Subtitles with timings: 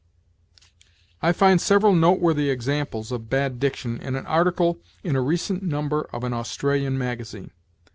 [1.21, 6.09] I find several noteworthy examples of bad diction in an article in a recent number
[6.11, 7.51] of an Australian magazine.